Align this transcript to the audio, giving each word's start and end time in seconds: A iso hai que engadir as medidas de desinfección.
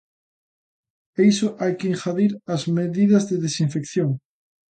A 1.19 1.21
iso 1.31 1.47
hai 1.61 1.73
que 1.79 1.89
engadir 1.91 2.31
as 2.55 2.61
medidas 2.79 3.23
de 3.29 3.35
desinfección. 3.45 4.09